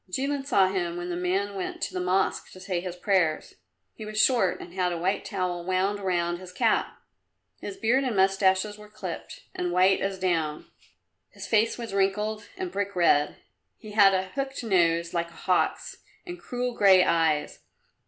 Jilin 0.09 0.43
saw 0.47 0.67
him 0.69 0.97
when 0.97 1.09
the 1.11 1.15
man 1.15 1.53
went 1.53 1.79
to 1.83 1.93
the 1.93 1.99
Mosque 1.99 2.51
to 2.53 2.59
say 2.59 2.81
his 2.81 2.95
prayers. 2.95 3.53
He 3.93 4.03
was 4.03 4.19
short 4.19 4.59
and 4.59 4.73
had 4.73 4.91
a 4.91 4.97
white 4.97 5.23
towel 5.23 5.63
wound 5.63 5.99
round 5.99 6.39
his 6.39 6.51
cap. 6.51 6.97
His 7.59 7.77
beard 7.77 8.03
and 8.03 8.15
moustaches 8.15 8.79
were 8.79 8.89
clipped 8.89 9.41
and 9.53 9.71
white 9.71 10.01
as 10.01 10.17
down; 10.17 10.65
his 11.29 11.45
face 11.45 11.77
was 11.77 11.93
wrinkled 11.93 12.49
and 12.57 12.71
brick 12.71 12.95
red. 12.95 13.35
He 13.77 13.91
had 13.91 14.15
a 14.15 14.29
hooked 14.29 14.63
nose 14.63 15.13
like 15.13 15.29
a 15.29 15.33
hawk's, 15.45 15.97
and 16.25 16.39
cruel 16.41 16.73
grey 16.73 17.03
eyes. 17.03 17.59